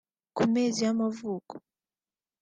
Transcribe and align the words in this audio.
Ku 0.35 0.41
mezi 0.53 0.79
y’amavuko 0.85 1.53